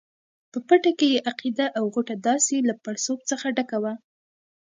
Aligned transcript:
په 0.51 0.59
پټه 0.67 0.91
کې 0.99 1.07
یې 1.13 1.23
عقده 1.29 1.65
او 1.77 1.83
غوټه 1.93 2.15
داسې 2.27 2.55
له 2.69 2.73
پړسوب 2.83 3.19
څخه 3.31 3.47
ډکه 3.57 3.77
وه. 3.83 3.93